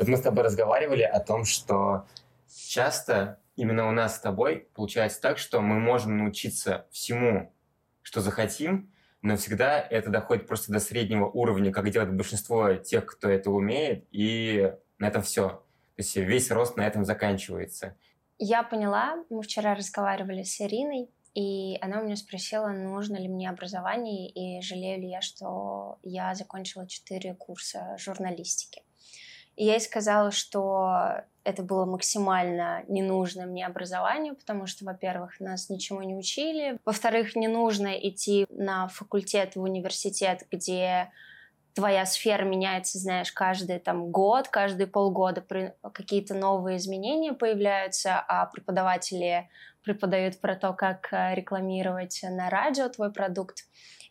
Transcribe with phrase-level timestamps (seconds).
[0.00, 2.06] Вот мы с тобой разговаривали о том, что
[2.66, 7.52] часто именно у нас с тобой получается так, что мы можем научиться всему,
[8.00, 8.90] что захотим,
[9.20, 14.06] но всегда это доходит просто до среднего уровня, как делает большинство тех, кто это умеет,
[14.10, 15.48] и на этом все.
[15.48, 17.94] То есть весь рост на этом заканчивается.
[18.38, 23.50] Я поняла, мы вчера разговаривали с Ириной, и она у меня спросила, нужно ли мне
[23.50, 28.80] образование, и жалею ли я, что я закончила четыре курса журналистики.
[29.60, 35.68] И я ей сказала, что это было максимально ненужное мне образование, потому что, во-первых, нас
[35.68, 41.12] ничему не учили, во-вторых, не нужно идти на факультет в университет, где
[41.74, 45.44] твоя сфера меняется, знаешь, каждый там год, каждые полгода
[45.92, 49.50] какие-то новые изменения появляются, а преподаватели
[49.84, 53.66] преподают про то, как э, рекламировать на радио твой продукт.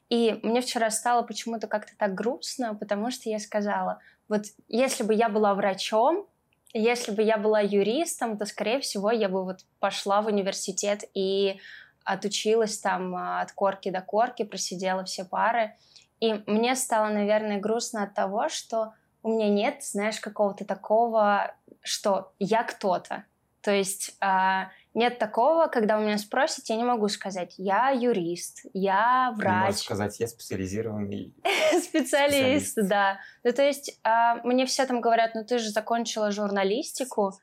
[0.10, 5.14] И мне вчера стало почему-то как-то так грустно, потому что я сказала, вот если бы
[5.14, 6.28] я была врачом,
[6.74, 11.60] если бы я была юристом, то, скорее всего, я бы вот пошла в университет и
[12.04, 15.76] отучилась там э, от корки до корки, просидела все пары.
[16.20, 22.32] И мне стало, наверное, грустно от того, что у меня нет, знаешь, какого-то такого, что
[22.40, 23.26] я кто-то.
[23.62, 28.62] То есть э, нет такого, когда у меня спросят, я не могу сказать, я юрист,
[28.74, 29.66] я врач.
[29.66, 31.34] Можно сказать, я специализированный
[31.82, 33.20] специалист, да.
[33.44, 37.34] Ну, то есть э, мне все там говорят, ну ты же закончила журналистику,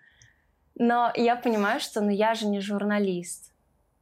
[0.75, 3.53] но я понимаю, что ну я же не журналист.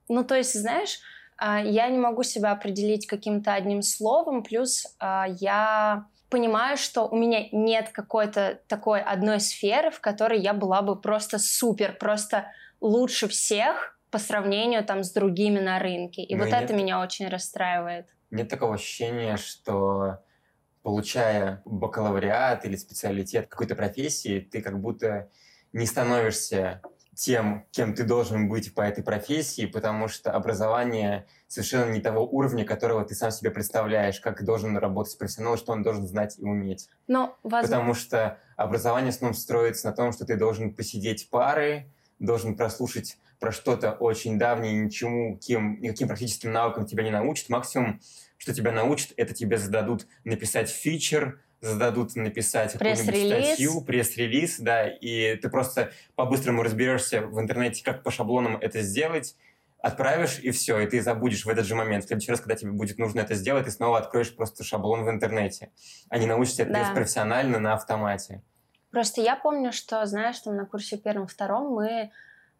[0.08, 1.00] Ну, то есть, знаешь,
[1.40, 7.46] э, я не могу себя определить каким-то одним словом, плюс я понимаю, что у меня
[7.52, 13.96] нет какой-то такой одной сферы, в которой я была бы просто супер, просто лучше всех
[14.10, 16.24] по сравнению там с другими на рынке.
[16.24, 18.06] И Но ну вот это меня очень расстраивает.
[18.32, 20.24] Нет такого ощущения, что
[20.82, 25.30] получая бакалавриат или специалитет какой-то профессии, ты как будто
[25.72, 26.82] не становишься
[27.14, 32.64] тем, кем ты должен быть по этой профессии, потому что образование совершенно не того уровня,
[32.64, 36.88] которого ты сам себе представляешь, как должен работать профессионал, что он должен знать и уметь.
[37.06, 37.68] Но, возможно...
[37.68, 43.18] Потому что образование в основном строится на том, что ты должен посидеть пары, должен прослушать
[43.40, 47.48] про что-то очень давнее, ничему, кем, никаким практическим навыкам тебя не научат.
[47.48, 48.00] Максимум,
[48.38, 55.36] что тебя научат, это тебе зададут написать фичер, зададут написать какую-нибудь статью, пресс-релиз, да, и
[55.36, 59.36] ты просто по-быстрому разберешься в интернете, как по шаблонам это сделать,
[59.84, 62.04] отправишь, и все, и ты забудешь в этот же момент.
[62.04, 65.10] В следующий раз, когда тебе будет нужно это сделать, ты снова откроешь просто шаблон в
[65.10, 65.70] интернете,
[66.08, 66.92] а не научишься это да.
[66.94, 68.42] профессионально на автомате.
[68.90, 72.12] Просто я помню, что, знаешь, там на курсе первом-втором мы...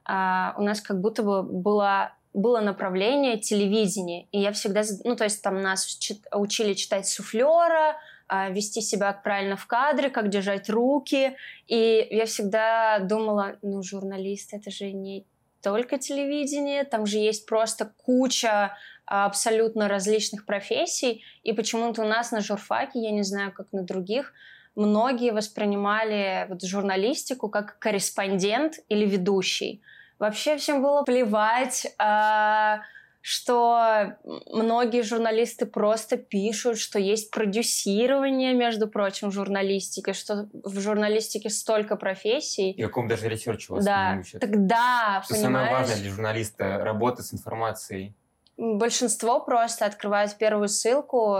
[0.04, 4.26] А, у нас как будто бы было, было направление телевидения.
[4.32, 4.82] И я всегда...
[5.04, 5.98] Ну, то есть там нас
[6.32, 7.96] учили читать суфлера,
[8.28, 11.36] вести себя правильно в кадре, как держать руки.
[11.66, 15.26] И я всегда думала, ну, журналист— это же не
[15.62, 18.76] только телевидение, там же есть просто куча
[19.06, 24.32] абсолютно различных профессий, и почему-то у нас на журфаке, я не знаю, как на других,
[24.74, 29.82] многие воспринимали вот журналистику как корреспондент или ведущий.
[30.18, 32.80] Вообще всем было плевать, а,
[33.26, 34.18] что
[34.52, 41.96] многие журналисты просто пишут, что есть продюсирование, между прочим, в журналистике, что в журналистике столько
[41.96, 42.72] профессий.
[42.72, 44.12] И о каком даже research е вас да.
[44.12, 44.42] не учат.
[44.42, 48.14] Тогда, Что самое важное для журналиста— работа с информацией.
[48.58, 51.38] Большинство просто открывают первую ссылку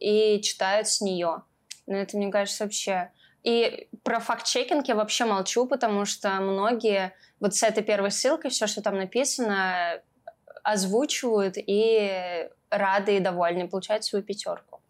[0.00, 1.42] и читают с нее.
[1.86, 3.10] Но это, мне кажется, вообще...
[3.42, 8.66] И про факт-чекинг я вообще молчу, потому что многие вот с этой первой ссылкой все,
[8.66, 10.00] что там написано,
[10.66, 14.80] озвучивают и рады и довольны, получают свою пятерку.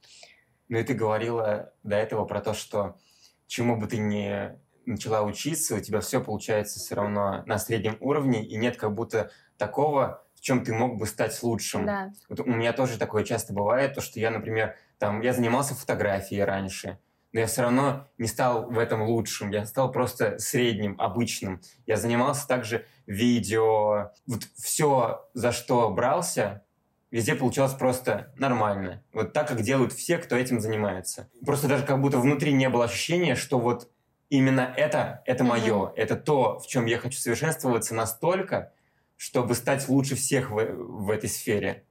[0.68, 2.96] Ну и ты говорила до этого про то, что
[3.46, 4.56] чему бы ты ни
[4.86, 9.30] начала учиться, у тебя все получается все равно на среднем уровне, и нет как будто
[9.58, 11.84] такого, в чем ты мог бы стать лучшим.
[11.84, 12.12] Да.
[12.30, 16.42] Вот у меня тоже такое часто бывает, то, что я, например, там, я занимался фотографией
[16.42, 16.98] раньше,
[17.32, 21.60] но я все равно не стал в этом лучшим, я стал просто средним, обычным.
[21.84, 26.64] Я занимался также видео, вот все, за что брался,
[27.10, 29.02] везде получалось просто нормально.
[29.12, 31.30] Вот так, как делают все, кто этим занимается.
[31.44, 33.90] Просто даже как будто внутри не было ощущения, что вот
[34.28, 35.92] именно это, это мое, mm-hmm.
[35.96, 38.72] это то, в чем я хочу совершенствоваться настолько,
[39.16, 41.85] чтобы стать лучше всех в, в этой сфере.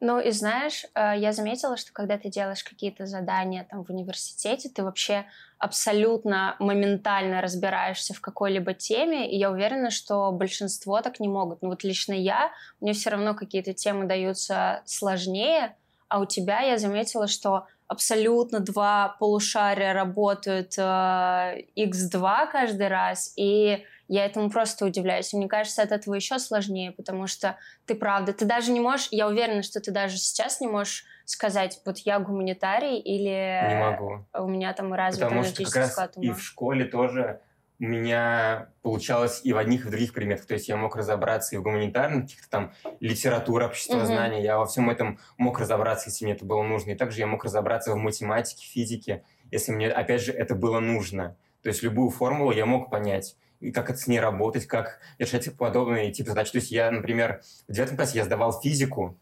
[0.00, 4.68] Ну и знаешь, э, я заметила, что когда ты делаешь какие-то задания там в университете,
[4.68, 5.24] ты вообще
[5.58, 11.62] абсолютно моментально разбираешься в какой-либо теме, и я уверена, что большинство так не могут.
[11.62, 12.50] Ну вот лично я,
[12.80, 15.74] мне все равно какие-то темы даются сложнее,
[16.08, 23.84] а у тебя я заметила, что абсолютно два полушария работают э, x2 каждый раз, и
[24.08, 25.32] я этому просто удивляюсь.
[25.32, 27.56] И мне кажется, от этого еще сложнее, потому что
[27.86, 31.80] ты правда, ты даже не можешь, я уверена, что ты даже сейчас не можешь сказать,
[31.84, 34.24] вот я гуманитарий или не могу.
[34.34, 36.24] у меня там развит Потому что как раз ума.
[36.24, 37.40] и в школе тоже
[37.78, 40.46] у меня получалось и в одних, и в других предметах.
[40.46, 44.38] То есть я мог разобраться и в гуманитарных, каких-то там литература, обществознание.
[44.38, 44.46] Угу.
[44.46, 46.92] Я во всем этом мог разобраться, если мне это было нужно.
[46.92, 51.36] И также я мог разобраться в математике, физике, если мне, опять же, это было нужно.
[51.62, 55.56] То есть любую формулу я мог понять и как это с ней работать, как решать
[55.56, 56.50] подобные типы задач.
[56.50, 59.16] То есть я, например, в девятом классе я сдавал физику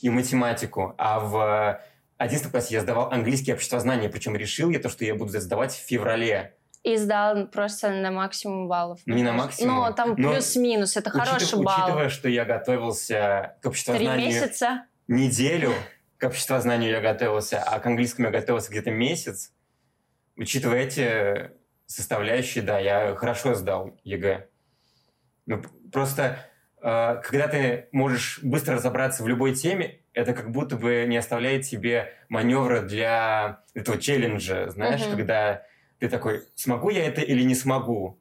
[0.00, 1.80] и математику, а в
[2.16, 5.86] одиннадцатом классе я сдавал английский обществознание, причем решил я то, что я буду сдавать в
[5.86, 6.54] феврале.
[6.82, 9.00] И сдал просто на максимум баллов.
[9.06, 9.76] Не на максимум.
[9.76, 11.78] Но там плюс-минус, это учитыв, хороший балл.
[11.78, 14.16] Учитывая, что я готовился к обществознанию...
[14.16, 14.84] Три месяца?
[15.08, 15.72] Неделю
[16.18, 19.52] к обществознанию я готовился, а к английскому я готовился где-то месяц.
[20.36, 21.52] Учитывая эти
[21.86, 24.48] составляющие, да, я хорошо сдал ЕГЭ.
[25.46, 26.38] Ну, просто
[26.82, 31.64] э, когда ты можешь быстро разобраться в любой теме, это как будто бы не оставляет
[31.64, 35.16] тебе маневра для этого челленджа, знаешь, uh-huh.
[35.16, 35.62] когда
[35.98, 38.20] ты такой, смогу я это или не смогу?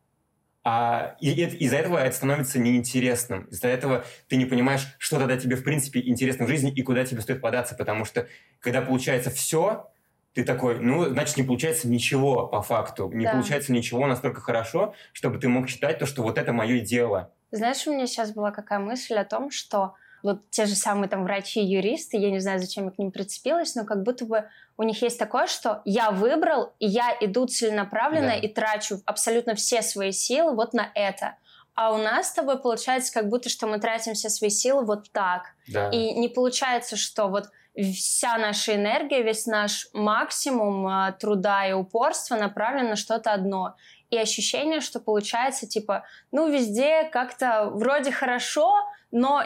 [0.65, 3.43] А и, и, из-за этого это становится неинтересным.
[3.45, 7.05] Из-за этого ты не понимаешь, что тогда тебе в принципе интересно в жизни и куда
[7.05, 7.75] тебе стоит податься.
[7.75, 8.27] Потому что
[8.59, 9.91] когда получается все,
[10.33, 13.09] ты такой, ну, значит, не получается ничего по факту.
[13.13, 13.33] Не да.
[13.33, 17.31] получается ничего настолько хорошо, чтобы ты мог считать то, что вот это мое дело.
[17.51, 19.93] Знаешь, у меня сейчас была какая мысль о том, что
[20.23, 23.11] вот те же самые там врачи и юристы, я не знаю, зачем я к ним
[23.11, 24.45] прицепилась, но как будто бы
[24.77, 28.35] у них есть такое, что я выбрал, и я иду целенаправленно да.
[28.35, 31.35] и трачу абсолютно все свои силы вот на это.
[31.75, 35.11] А у нас с тобой получается как будто, что мы тратим все свои силы вот
[35.11, 35.53] так.
[35.67, 35.89] Да.
[35.89, 42.35] И не получается, что вот вся наша энергия, весь наш максимум э, труда и упорства
[42.35, 43.75] направлен на что-то одно.
[44.09, 48.75] И ощущение, что получается, типа, ну, везде как-то вроде хорошо,
[49.11, 49.43] но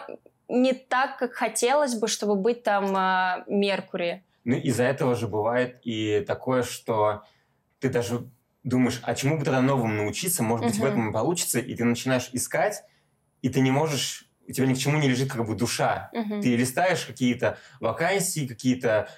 [0.50, 4.24] не так, как хотелось бы, чтобы быть там э, Меркурий.
[4.44, 7.24] Ну, из-за этого же бывает и такое, что
[7.80, 8.30] ты даже
[8.64, 10.82] думаешь, а чему бы тогда новому научиться, может быть, uh-huh.
[10.82, 12.84] в этом получится, и ты начинаешь искать,
[13.42, 16.10] и ты не можешь, у тебя ни к чему не лежит как бы душа.
[16.14, 16.42] Uh-huh.
[16.42, 19.10] Ты листаешь какие-то вакансии, какие-то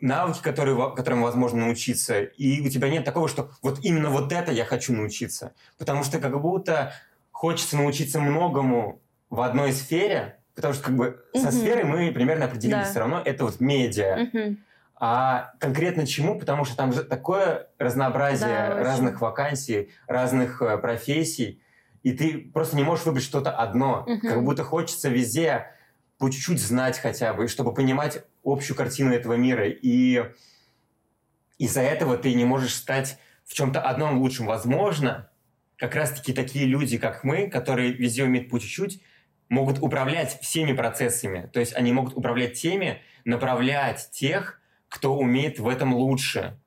[0.00, 4.52] навыки, которые, которым возможно научиться, и у тебя нет такого, что вот именно вот это
[4.52, 5.54] я хочу научиться.
[5.78, 6.92] Потому что как будто
[7.30, 12.84] хочется научиться многому в одной сфере, Потому что как бы со сферой мы примерно определились.
[12.84, 12.90] Да.
[12.90, 14.28] Все равно это вот медиа.
[14.96, 16.38] А конкретно чему?
[16.38, 21.60] Потому что там же такое разнообразие да, разных вакансий, разных э, профессий,
[22.04, 24.04] и ты просто не можешь выбрать что-то одно.
[24.06, 24.20] Угу.
[24.20, 25.66] Как будто хочется везде
[26.18, 29.66] по чуть-чуть знать хотя бы, чтобы понимать общую картину этого мира.
[29.66, 30.22] И
[31.58, 34.46] из-за этого ты не можешь стать в чем-то одном лучшим.
[34.46, 35.30] Возможно,
[35.76, 39.00] как раз-таки такие люди, как мы, которые везде умеют по чуть-чуть,
[39.48, 41.48] могут управлять всеми процессами.
[41.52, 44.60] То есть они могут управлять теми, направлять тех,
[44.90, 46.60] кто умеет в этом лучше.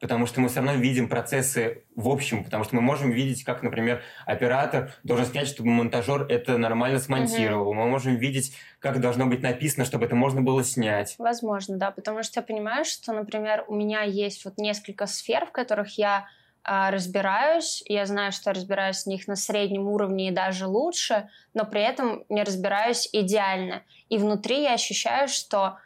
[0.00, 3.62] Потому что мы все равно видим процессы в общем, потому что мы можем видеть, как,
[3.62, 7.68] например, оператор должен снять, чтобы монтажер это нормально смонтировал.
[7.70, 7.74] Угу.
[7.74, 11.16] Мы можем видеть, как должно быть написано, чтобы это можно было снять.
[11.18, 15.52] Возможно, да, потому что я понимаю, что, например, у меня есть вот несколько сфер, в
[15.52, 16.28] которых я
[16.70, 21.64] а, разбираюсь, я знаю, что разбираюсь в них на среднем уровне и даже лучше, но
[21.64, 23.84] при этом не разбираюсь идеально.
[24.10, 25.78] И внутри я ощущаю, что,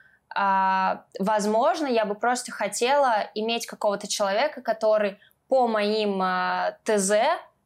[1.19, 7.13] возможно, я бы просто хотела иметь какого-то человека, который по моим а, ТЗ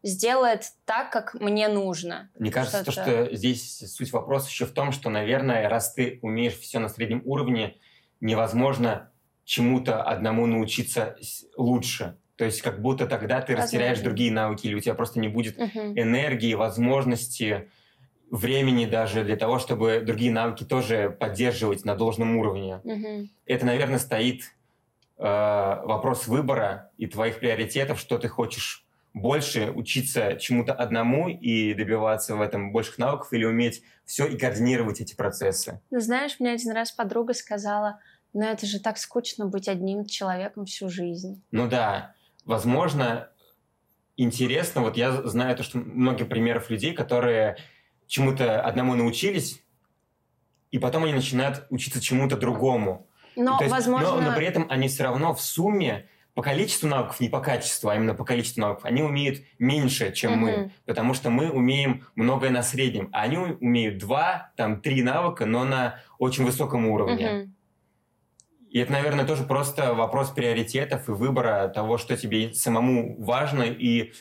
[0.02, 2.30] сделает так, как мне нужно.
[2.38, 6.58] Мне кажется, что, что здесь суть вопроса еще в том, что, наверное, раз ты умеешь
[6.58, 7.76] все на среднем уровне,
[8.20, 9.10] невозможно
[9.44, 11.16] чему-то одному научиться
[11.56, 12.16] лучше.
[12.36, 13.62] То есть как будто тогда ты Возможно.
[13.62, 15.92] растеряешь другие навыки, или у тебя просто не будет угу.
[15.94, 17.70] энергии, возможности,
[18.30, 22.80] времени даже для того, чтобы другие навыки тоже поддерживать на должном уровне.
[22.84, 23.28] Угу.
[23.46, 24.42] Это, наверное, стоит
[25.18, 32.36] э, вопрос выбора и твоих приоритетов, что ты хочешь больше учиться чему-то одному и добиваться
[32.36, 35.80] в этом больших навыков или уметь все и координировать эти процессы.
[35.90, 37.98] Ну, знаешь, мне один раз подруга сказала,
[38.34, 41.42] ну это же так скучно быть одним человеком всю жизнь.
[41.50, 42.14] Ну да,
[42.44, 43.30] возможно,
[44.18, 47.56] интересно, вот я знаю то, что много примеров людей, которые
[48.06, 49.62] чему-то одному научились,
[50.70, 53.08] и потом они начинают учиться чему-то другому.
[53.36, 54.10] Но, есть, возможно...
[54.16, 57.88] но, но при этом они все равно в сумме по количеству навыков, не по качеству,
[57.88, 60.40] а именно по количеству навыков, они умеют меньше, чем угу.
[60.40, 65.46] мы, потому что мы умеем многое на среднем, а они умеют два, там, три навыка,
[65.46, 67.30] но на очень высоком уровне.
[67.30, 67.50] Угу.
[68.68, 74.12] И это, наверное, тоже просто вопрос приоритетов и выбора того, что тебе самому важно и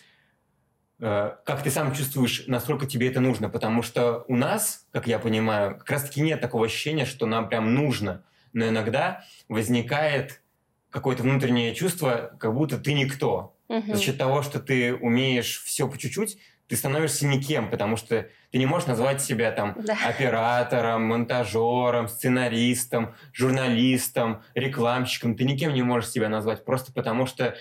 [1.00, 3.50] как ты сам чувствуешь, насколько тебе это нужно.
[3.50, 7.74] Потому что у нас, как я понимаю, как раз-таки нет такого ощущения, что нам прям
[7.74, 8.24] нужно.
[8.54, 10.42] Но иногда возникает
[10.90, 13.58] какое-то внутреннее чувство, как будто ты никто.
[13.68, 13.96] Угу.
[13.96, 16.38] За счет того, что ты умеешь все по чуть-чуть,
[16.68, 19.98] ты становишься никем, потому что ты не можешь назвать себя там да.
[20.04, 25.36] оператором, монтажером, сценаристом, журналистом, рекламщиком.
[25.36, 27.56] Ты никем не можешь себя назвать, просто потому что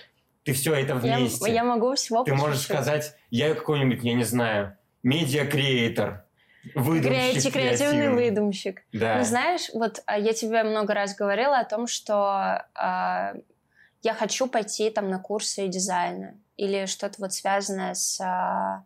[0.45, 1.47] ты все это вместе.
[1.47, 6.23] Я, я могу всего Ты можешь сказать, я какой-нибудь, я не знаю, медиа-креатор,
[6.73, 8.81] Выдумщик, креативный выдумщик.
[8.91, 9.17] Да.
[9.17, 13.35] Ну, знаешь, вот а, я тебе много раз говорила о том, что э,
[14.01, 18.83] я хочу пойти там на курсы дизайна или что-то вот связанное с э,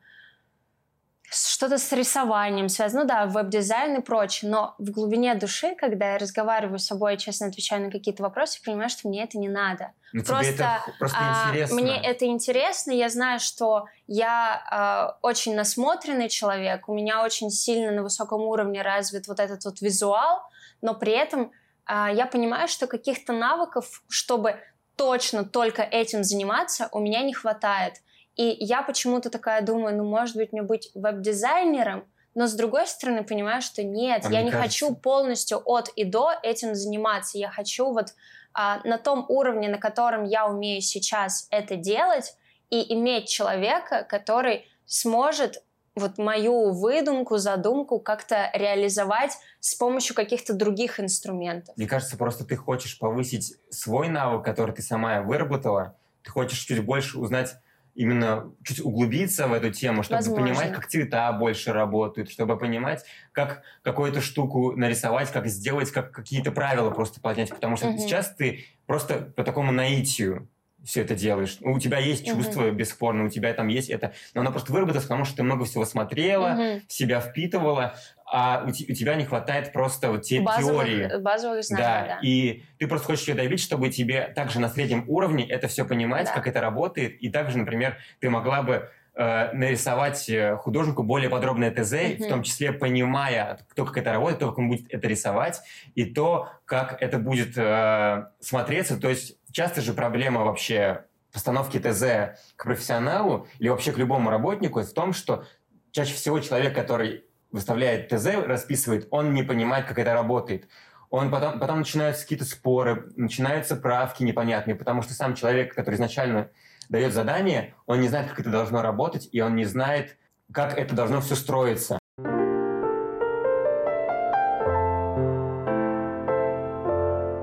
[1.31, 6.17] что-то с рисованием связано, ну да, веб-дизайн и прочее, но в глубине души, когда я
[6.17, 9.91] разговариваю с собой, честно отвечаю на какие-то вопросы, понимаю, что мне это не надо.
[10.11, 11.75] Но просто это просто а, интересно.
[11.75, 17.91] Мне это интересно, я знаю, что я а, очень насмотренный человек, у меня очень сильно
[17.91, 20.41] на высоком уровне развит вот этот вот визуал,
[20.81, 21.51] но при этом
[21.85, 24.59] а, я понимаю, что каких-то навыков, чтобы
[24.95, 27.95] точно только этим заниматься, у меня не хватает.
[28.39, 32.05] И я почему-то такая думаю, ну, может быть, мне быть веб-дизайнером,
[32.35, 34.85] но с другой стороны понимаю, что нет, а я не кажется...
[34.85, 37.37] хочу полностью от и до этим заниматься.
[37.37, 38.13] Я хочу вот
[38.53, 42.33] а, на том уровне, на котором я умею сейчас это делать,
[42.69, 45.61] и иметь человека, который сможет
[45.95, 51.75] вот мою выдумку, задумку как-то реализовать с помощью каких-то других инструментов.
[51.75, 56.85] Мне кажется, просто ты хочешь повысить свой навык, который ты сама выработала, ты хочешь чуть
[56.85, 57.57] больше узнать
[57.95, 60.45] именно чуть углубиться в эту тему, чтобы Возможно.
[60.45, 66.51] понимать, как цвета больше работают, чтобы понимать, как какую-то штуку нарисовать, как сделать, как какие-то
[66.51, 67.97] правила просто понять, потому что угу.
[67.97, 70.47] сейчас ты просто по такому наитию
[70.83, 71.57] все это делаешь.
[71.59, 72.71] Ну, у тебя есть чувство, угу.
[72.75, 75.85] бесспорно, у тебя там есть это, но оно просто выработалось, потому что ты много всего
[75.85, 76.81] смотрела, угу.
[76.87, 77.95] себя впитывала,
[78.31, 81.21] а у, у тебя не хватает просто вот те базовых, теории.
[81.21, 82.19] Базовых знаний, да, да.
[82.21, 86.27] И ты просто хочешь ее добить, чтобы тебе также на среднем уровне это все понимать,
[86.27, 86.33] да.
[86.33, 91.71] как это работает, и также, например, ты могла бы э, нарисовать э, художнику более подробное
[91.71, 92.25] ТЗ, mm-hmm.
[92.25, 95.61] в том числе понимая, то, как это работает, то, как он будет это рисовать,
[95.95, 98.99] и то, как это будет э, смотреться.
[98.99, 104.81] То есть часто же проблема вообще постановки ТЗ к профессионалу или вообще к любому работнику
[104.81, 105.45] в том, что
[105.91, 110.67] чаще всего человек, который выставляет ТЗ, расписывает, он не понимает, как это работает.
[111.09, 116.49] Он потом, потом начинаются какие-то споры, начинаются правки непонятные, потому что сам человек, который изначально
[116.89, 120.17] дает задание, он не знает, как это должно работать, и он не знает,
[120.51, 121.99] как это должно все строиться.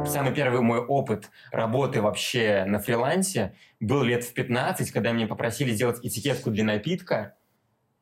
[0.07, 5.73] Самый первый мой опыт работы вообще на фрилансе был лет в 15, когда меня попросили
[5.73, 7.35] сделать этикетку для напитка.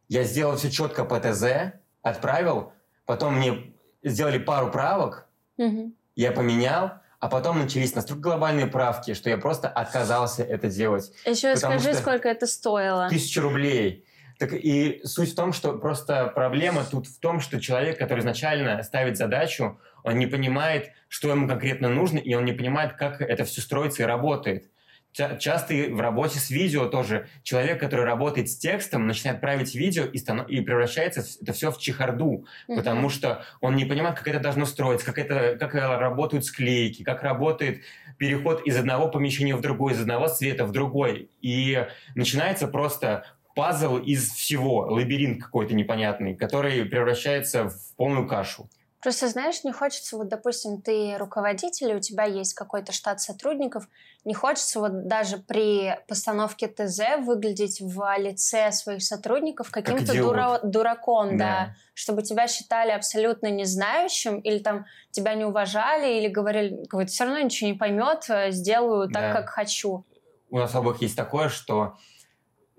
[0.09, 1.73] Я сделал все четко по ТЗ,
[2.05, 2.73] отправил,
[3.07, 5.93] потом мне сделали пару правок, угу.
[6.15, 11.11] я поменял, а потом начались настолько глобальные правки, что я просто отказался это делать.
[11.25, 13.09] Еще скажи, сколько это стоило.
[13.09, 14.05] Тысячу рублей.
[14.39, 18.83] Так и суть в том, что просто проблема тут в том, что человек, который изначально
[18.83, 23.45] ставит задачу, он не понимает, что ему конкретно нужно, и он не понимает, как это
[23.45, 24.71] все строится и работает
[25.15, 30.19] часто в работе с видео тоже человек, который работает с текстом, начинает править видео и,
[30.19, 30.49] станов...
[30.49, 32.77] и превращается это все в чехарду, mm-hmm.
[32.77, 37.23] потому что он не понимает, как это должно строиться, как, это, как работают склейки, как
[37.23, 37.83] работает
[38.19, 41.31] переход из одного помещения в другое, из одного цвета в другой.
[41.41, 48.69] И начинается просто пазл из всего, лабиринт какой-то непонятный, который превращается в полную кашу.
[49.05, 53.87] Просто, знаешь, не хочется, вот, допустим, ты руководитель, у тебя есть какой-то штат сотрудников,
[54.25, 60.61] не хочется вот даже при постановке ТЗ выглядеть в лице своих сотрудников каким-то как дура-
[60.63, 61.45] дураком, да.
[61.45, 67.25] да, чтобы тебя считали абсолютно незнающим, или там тебя не уважали, или говорили, говорит, все
[67.25, 69.35] равно ничего не поймет, э, сделаю так, да.
[69.35, 70.07] как хочу.
[70.49, 71.99] У нас обоих есть такое, что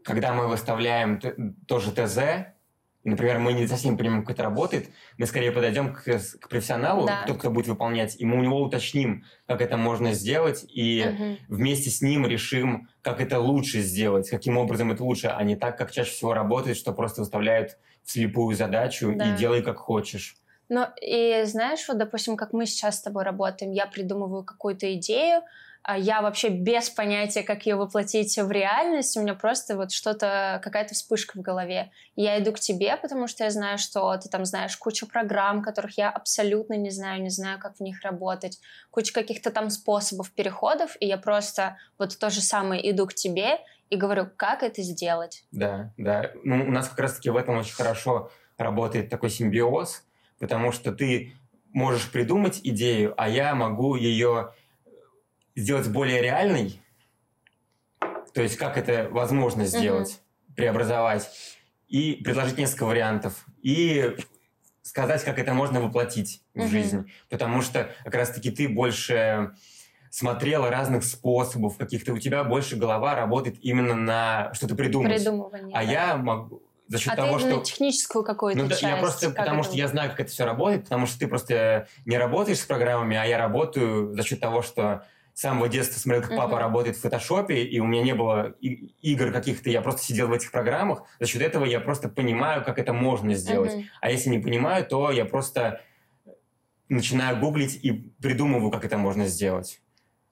[0.03, 1.22] когда мы выставляем
[1.67, 2.54] тоже ТЗ,
[3.05, 7.24] например, мы не совсем понимаем, как это работает, мы скорее подойдем к, к профессионалу, да.
[7.25, 11.55] тот, кто будет выполнять, и мы у него уточним, как это можно сделать, и угу.
[11.55, 15.77] вместе с ним решим, как это лучше сделать, каким образом это лучше, а не так,
[15.77, 19.33] как чаще всего работает, что просто выставляют вслепую задачу да.
[19.33, 20.35] и делай как хочешь.
[20.67, 25.43] Ну и знаешь, вот, допустим, как мы сейчас с тобой работаем, я придумываю какую-то идею,
[25.94, 30.96] я вообще без понятия, как ее воплотить в реальность, у меня просто вот что-то, какая-то
[30.96, 31.92] вспышка в голове.
[32.15, 35.98] Я иду к тебе, потому что я знаю, что ты там знаешь кучу программ, которых
[35.98, 40.98] я абсолютно не знаю, не знаю, как в них работать, куча каких-то там способов переходов,
[41.00, 43.60] и я просто вот то же самое иду к тебе
[43.92, 45.44] и говорю, как это сделать.
[45.51, 46.32] Да, да.
[46.44, 50.04] Ну, у нас как раз-таки в этом очень хорошо работает такой симбиоз,
[50.39, 51.34] потому что ты
[51.74, 54.54] можешь придумать идею, а я могу ее
[55.55, 56.81] сделать более реальной,
[58.33, 60.55] то есть как это возможно сделать, mm-hmm.
[60.55, 61.29] преобразовать,
[61.88, 64.15] и предложить несколько вариантов, и
[64.81, 66.65] сказать, как это можно воплотить mm-hmm.
[66.65, 67.12] в жизнь.
[67.29, 69.53] Потому что как раз-таки ты больше
[70.09, 75.15] смотрела разных способов каких-то, у тебя больше голова работает именно на что-то придумать.
[75.15, 75.75] Придумывание.
[75.75, 75.91] А да.
[75.91, 77.62] я могу за счет а того, ты что...
[77.62, 78.83] техническую какую-то ну, часть.
[78.83, 79.69] Я просто, потому это...
[79.69, 83.17] что я знаю, как это все работает, потому что ты просто не работаешь с программами,
[83.17, 85.03] а я работаю за счет того, что
[85.36, 86.60] с самого детства смотрел, как папа uh-huh.
[86.60, 90.32] работает в фотошопе, и у меня не было и- игр каких-то, я просто сидел в
[90.32, 91.04] этих программах.
[91.20, 93.74] За счет этого я просто понимаю, как это можно сделать.
[93.74, 93.84] Uh-huh.
[94.00, 95.82] А если не понимаю, то я просто
[96.88, 99.82] начинаю гуглить и придумываю, как это можно сделать.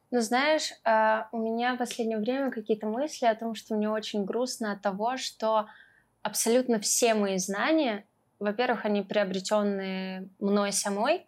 [0.10, 4.24] Ну, знаешь, э, у меня в последнее время какие-то мысли о том, что мне очень
[4.24, 5.66] грустно от того, что
[6.22, 8.06] абсолютно все мои знания,
[8.40, 11.28] во-первых, они приобретенные мной самой,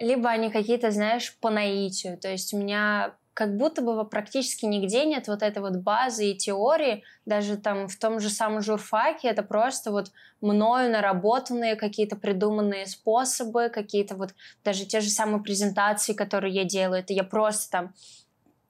[0.00, 2.18] либо они какие-то, знаешь, по наитию.
[2.18, 6.36] То есть у меня как будто бы практически нигде нет вот этой вот базы и
[6.36, 12.86] теории, даже там в том же самом журфаке, это просто вот мною наработанные какие-то придуманные
[12.86, 17.94] способы, какие-то вот даже те же самые презентации, которые я делаю, это я просто там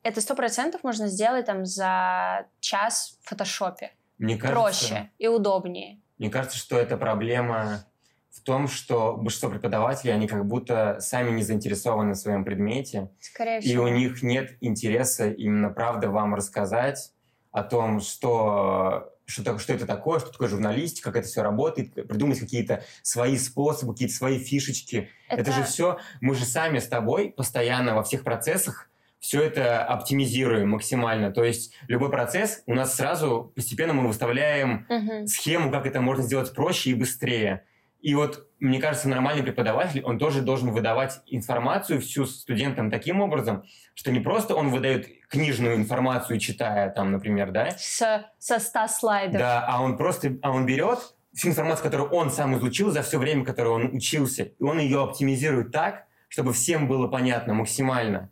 [0.03, 3.93] это сто процентов можно сделать там за час в фотошопе.
[4.19, 6.01] Мне кажется, Проще и удобнее.
[6.19, 7.87] Мне кажется, что это проблема
[8.31, 13.11] в том, что большинство преподавателей, они как будто сами не заинтересованы в своем предмете.
[13.21, 13.89] Скорее всего.
[13.89, 17.13] И у них нет интереса именно правда вам рассказать
[17.51, 22.39] о том, что, что, что это такое, что такое журналистика, как это все работает, придумать
[22.39, 25.11] какие-то свои способы, какие-то свои фишечки.
[25.29, 25.43] Это...
[25.43, 28.91] это же все, мы же сами с тобой постоянно во всех процессах
[29.21, 31.31] все это оптимизируем максимально.
[31.31, 35.27] То есть любой процесс у нас сразу постепенно мы выставляем угу.
[35.27, 37.65] схему, как это можно сделать проще и быстрее.
[38.03, 43.65] И вот, мне кажется, нормальный преподаватель, он тоже должен выдавать информацию всю студентам таким образом,
[43.95, 47.71] что не просто он выдает книжную информацию, читая там, например, да?
[47.77, 49.39] С, со 100 слайдов.
[49.39, 53.19] Да, а он просто, а он берет всю информацию, которую он сам изучил за все
[53.19, 58.31] время, которое он учился, и он ее оптимизирует так, чтобы всем было понятно максимально.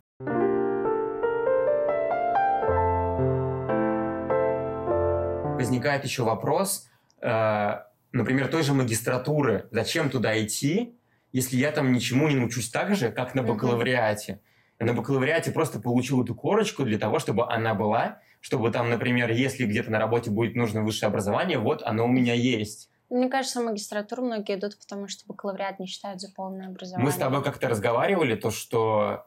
[5.57, 6.87] Возникает еще вопрос,
[7.21, 7.79] э,
[8.11, 10.95] например, той же магистратуры, зачем туда идти,
[11.31, 14.41] если я там ничему не научусь так же, как на бакалавриате.
[14.79, 19.29] Я на бакалавриате просто получил эту корочку для того, чтобы она была, чтобы там, например,
[19.31, 22.89] если где-то на работе будет нужно высшее образование, вот оно у меня есть.
[23.09, 27.05] Мне кажется, в магистратуру многие идут, потому что бакалавриат не считают за полное образование.
[27.05, 29.25] Мы с тобой как-то разговаривали, то, что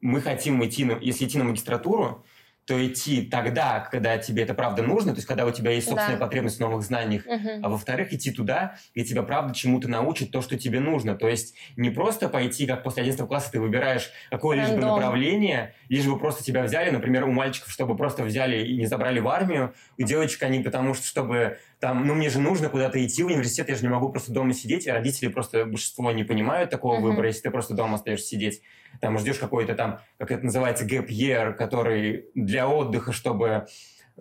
[0.00, 2.24] мы хотим идти, на, если идти на магистратуру,
[2.66, 6.18] то идти тогда, когда тебе это правда нужно, то есть когда у тебя есть собственная
[6.18, 6.24] да.
[6.24, 7.48] потребность в новых знаниях, угу.
[7.62, 11.14] а во-вторых, идти туда, где тебя правда чему-то научат то, что тебе нужно.
[11.14, 15.74] То есть не просто пойти, как после 11 класса ты выбираешь какое лишь бы направление,
[15.88, 19.28] лишь бы просто тебя взяли, например, у мальчиков, чтобы просто взяли и не забрали в
[19.28, 23.26] армию, у девочек они потому что, чтобы там, ну мне же нужно куда-то идти в
[23.26, 26.94] университет, я же не могу просто дома сидеть, и родители просто большинство не понимают такого
[26.94, 27.08] угу.
[27.08, 28.62] выбора, если ты просто дома остаешься сидеть
[29.00, 33.66] там ждешь какой-то там, как это называется, gap year, который для отдыха, чтобы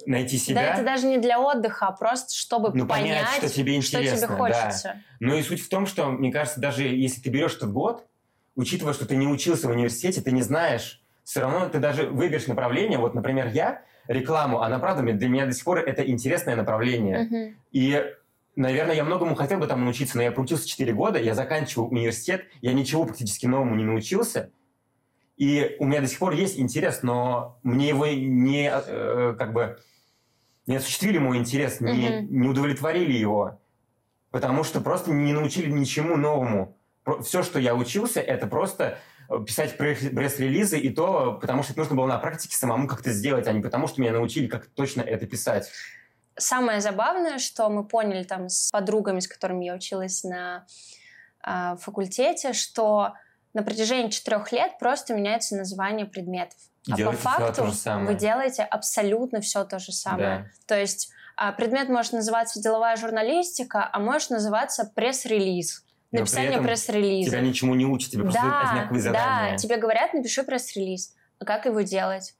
[0.06, 0.62] найти себя.
[0.62, 4.18] Да, это даже не для отдыха, а просто чтобы ну, понять, понять, что тебе интересно.
[4.18, 4.94] Что тебе хочется.
[4.96, 5.02] Да.
[5.20, 8.06] Ну и суть в том, что, мне кажется, даже если ты берешь этот год,
[8.56, 12.48] учитывая, что ты не учился в университете, ты не знаешь, все равно ты даже выберешь
[12.48, 12.98] направление.
[12.98, 17.30] Вот, например, я рекламу, она, правда, для меня до сих пор это интересное направление.
[17.30, 17.56] Uh-huh.
[17.72, 18.04] И
[18.56, 22.46] Наверное, я многому хотел бы там научиться, но я проучился 4 года, я заканчивал университет,
[22.62, 24.52] я ничего практически новому не научился,
[25.38, 29.80] и у меня до сих пор есть интерес, но мне его не, э, как бы,
[30.68, 32.28] не осуществили мой интерес, не, mm-hmm.
[32.30, 33.60] не удовлетворили его,
[34.32, 36.78] потому что просто не научили ничему новому.
[37.22, 41.96] Все, что я учился, это просто э, писать пресс-релизы, и то потому, что это нужно
[41.96, 45.26] было на практике самому как-то сделать, а не потому, что меня научили, как точно это
[45.26, 45.70] писать.
[46.38, 50.66] Самое забавное, что мы поняли там с подругами, с которыми я училась на
[51.46, 53.14] э, факультете, что
[53.54, 56.58] на протяжении четырех лет просто меняется название предметов.
[56.88, 60.28] И а по факту вы делаете абсолютно все то же самое.
[60.28, 60.46] Да.
[60.68, 65.86] То есть а, предмет может называться деловая журналистика, а может называться пресс-релиз.
[66.12, 67.32] Написание пресс-релиза.
[67.32, 69.52] Тебя ничему не учат, тебе просто да, одинаковые задания.
[69.52, 71.16] Да, тебе говорят, напиши пресс-релиз.
[71.40, 72.36] А как его делать?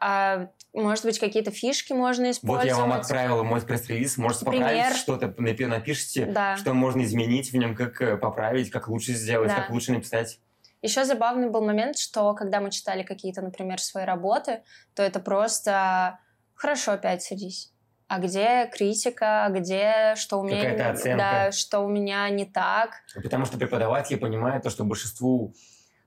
[0.00, 2.72] А, может быть, какие-то фишки можно использовать.
[2.72, 4.68] Вот я вам отправила мой пресс-релиз, можете Пример.
[4.68, 6.56] поправить что-то, напи- напишите, Да.
[6.56, 9.56] что можно изменить в нем, как э, поправить, как лучше сделать, Да.
[9.56, 10.40] как лучше написать.
[10.82, 14.62] Еще забавный был момент, что когда мы читали какие-то, например, свои работы,
[14.94, 16.18] то это просто
[16.54, 17.72] «хорошо, опять садись».
[18.08, 21.18] А где критика, где что у меня, оценка.
[21.18, 25.54] да, что у меня не так, Потому что преподаватели понимают то, что большинству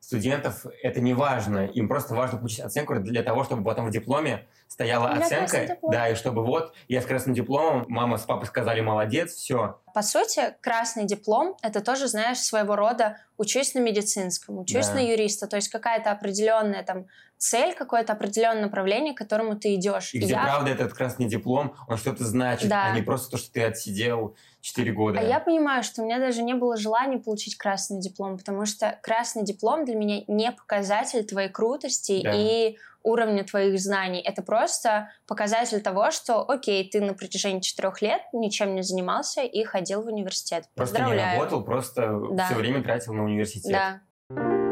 [0.05, 1.65] студентов это не важно.
[1.65, 5.77] Им просто важно получить оценку для того, чтобы потом в дипломе стояла меня оценка.
[5.81, 9.79] Да, и чтобы вот я с красным дипломом, мама с папой сказали молодец, все.
[9.95, 14.95] По сути, красный диплом— это тоже, знаешь, своего рода учусь на медицинском, учусь Да.
[14.95, 17.05] на юриста, то есть какая-то определенная там
[17.37, 20.13] цель, какое-то определенное направление, к которому ты идешь.
[20.13, 22.85] И где Я- правда этот красный диплом, он что-то значит, Да.
[22.85, 24.35] а не просто то, что ты отсидел
[24.65, 25.19] 4 года.
[25.19, 28.97] А я понимаю, что у меня даже не было желания получить красный диплом, потому что
[29.03, 32.31] красный диплом для меня не показатель твоей крутости Да.
[32.33, 34.21] и уровня твоих знаний.
[34.21, 39.63] Это просто показатель того, что, окей, ты на протяжении четырех лет ничем не занимался и
[39.63, 40.63] ходил в университет.
[40.73, 41.37] Просто не Поздравляю.
[41.37, 42.45] работал, просто Да.
[42.47, 43.71] все время тратил на университет.
[43.71, 44.64] Да.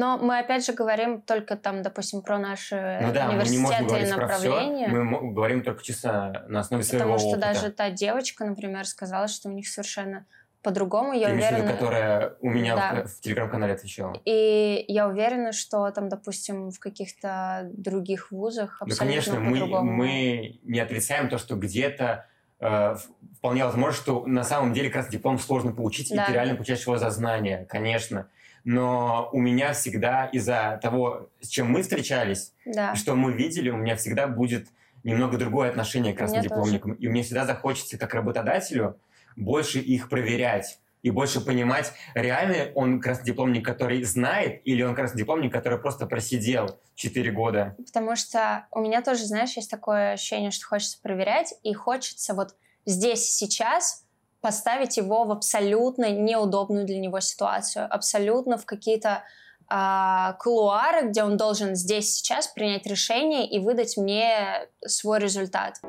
[0.00, 3.84] Но мы опять же говорим только там, допустим, про наши Ну да, мы не университеты
[3.84, 4.16] про все,
[4.48, 4.88] направления.
[4.88, 7.46] мы говорим только чисто на основе своего Потому что опыта.
[7.48, 10.24] даже та девочка, например, сказала, что у них совершенно
[10.62, 11.12] по-другому.
[11.12, 13.02] Я Ты в виду, уверена, которая у меня Да.
[13.04, 14.20] в, в телеграм-канале отвечала.
[14.24, 20.60] и я уверена, что там, допустим, в каких-то других вузах Ну, абсолютно конечно, мы, мы
[20.64, 22.26] не отрицаем то, что где-то
[22.60, 22.96] э,
[23.38, 26.24] вполне возможно, что на самом деле как раз диплом сложно получить, Да.
[26.24, 28.28] и ты реально получаешь его за знания, конечно.
[28.64, 32.94] Но у меня всегда из-за того, с чем мы встречались, Да.
[32.94, 34.68] что мы видели, у меня всегда будет
[35.02, 36.92] немного другое отношение к У меня краснодипломникам.
[36.92, 38.98] И мне всегда захочется, как работодателю,
[39.36, 45.78] больше их проверять и больше понимать, реально он краснодипломник, который знает, или он краснодипломник, который
[45.78, 47.74] просто просидел 4 года.
[47.86, 52.54] Потому что у меня тоже, знаешь, есть такое ощущение, что хочется проверять, и хочется вот
[52.84, 54.04] здесь сейчас
[54.40, 59.22] поставить его в абсолютно неудобную для него ситуацию, абсолютно в какие-то
[59.68, 65.80] а, кулуары, где он должен здесь сейчас принять решение и выдать мне свой результат.